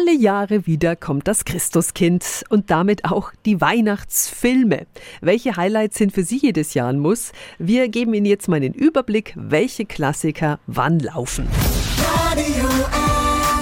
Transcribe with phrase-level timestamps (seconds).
[0.00, 4.86] Alle Jahre wieder kommt das Christuskind und damit auch die Weihnachtsfilme.
[5.20, 7.32] Welche Highlights sind für Sie jedes Jahr ein Muss?
[7.58, 11.46] Wir geben Ihnen jetzt mal den Überblick, welche Klassiker wann laufen.
[11.98, 12.64] Radio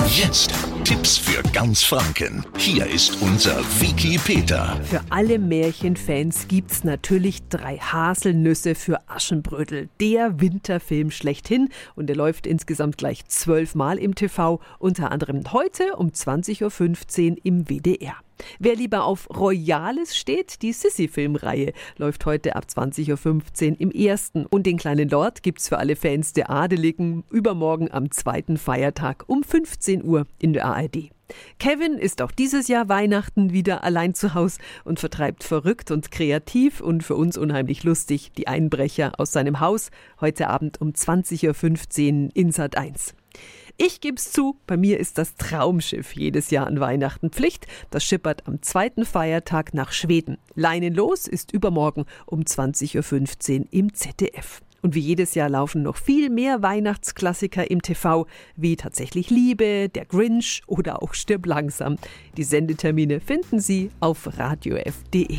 [0.06, 0.52] Jetzt
[0.88, 2.46] Tipps für ganz Franken.
[2.56, 4.80] Hier ist unser Wiki Peter.
[4.84, 9.90] Für alle Märchenfans gibt's natürlich drei Haselnüsse für Aschenbrödel.
[10.00, 16.08] Der Winterfilm schlechthin und der läuft insgesamt gleich zwölfmal im TV, unter anderem heute um
[16.08, 18.16] 20.15 Uhr im WDR.
[18.58, 24.46] Wer lieber auf Royales steht, die Sissy-Filmreihe läuft heute ab 20.15 Uhr im ersten.
[24.46, 29.42] Und den kleinen Lord gibt's für alle Fans der Adeligen übermorgen am zweiten Feiertag um
[29.42, 31.10] 15 Uhr in der ARD.
[31.58, 36.80] Kevin ist auch dieses Jahr Weihnachten wieder allein zu Hause und vertreibt verrückt und kreativ
[36.80, 42.30] und für uns unheimlich lustig die Einbrecher aus seinem Haus heute Abend um 20.15 Uhr
[42.34, 43.14] in Sat 1.
[43.80, 47.68] Ich geb's zu, bei mir ist das Traumschiff jedes Jahr an Weihnachten Pflicht.
[47.90, 50.38] Das schippert am zweiten Feiertag nach Schweden.
[50.56, 54.62] Leinenlos ist übermorgen um 20.15 Uhr im ZDF.
[54.82, 60.06] Und wie jedes Jahr laufen noch viel mehr Weihnachtsklassiker im TV, wie tatsächlich Liebe, Der
[60.06, 61.98] Grinch oder auch Stirb langsam.
[62.36, 65.38] Die Sendetermine finden Sie auf radiof.de.